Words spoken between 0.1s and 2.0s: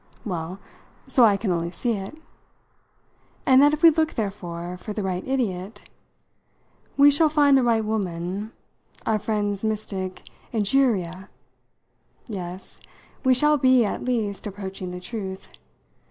"Well so I can only see